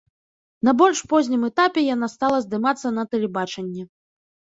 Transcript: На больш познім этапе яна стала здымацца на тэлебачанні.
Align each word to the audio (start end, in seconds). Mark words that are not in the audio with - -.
На 0.67 0.71
больш 0.79 1.01
познім 1.11 1.41
этапе 1.49 1.83
яна 1.95 2.07
стала 2.13 2.37
здымацца 2.45 2.87
на 2.97 3.03
тэлебачанні. 3.13 3.87